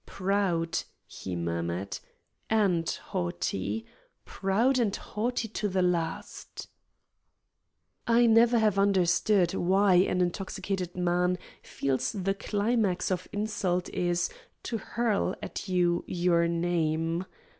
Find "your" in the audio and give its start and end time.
16.07-16.47